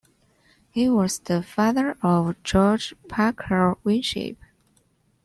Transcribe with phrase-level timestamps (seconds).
[0.71, 4.37] He was the father of George Parker Winship.